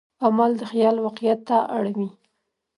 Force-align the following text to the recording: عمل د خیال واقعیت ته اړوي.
عمل 0.25 0.51
د 0.57 0.61
خیال 0.71 0.95
واقعیت 1.05 1.39
ته 1.49 1.57
اړوي. 1.77 2.09